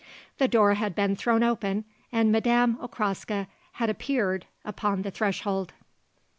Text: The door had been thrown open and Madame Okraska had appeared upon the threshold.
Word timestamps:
The 0.39 0.47
door 0.47 0.73
had 0.73 0.95
been 0.95 1.15
thrown 1.15 1.43
open 1.43 1.85
and 2.11 2.31
Madame 2.31 2.75
Okraska 2.81 3.45
had 3.73 3.87
appeared 3.87 4.47
upon 4.65 5.03
the 5.03 5.11
threshold. 5.11 5.73